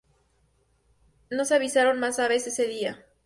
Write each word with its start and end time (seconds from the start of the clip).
No 1.29 1.45
se 1.45 1.53
avistaron 1.53 1.99
más 1.99 2.17
aves 2.17 2.47
ese 2.47 2.65
día. 2.65 3.05